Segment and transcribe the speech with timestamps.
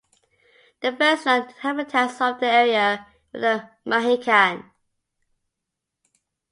[0.81, 3.05] The first known inhabitants of the area
[3.35, 4.71] were the Mahican.